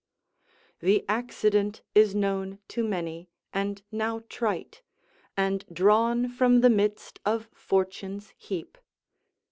[0.79, 4.81] ["The accident is known to many, and now trite;
[5.37, 8.79] and drawn from the midst of Fortune's heap."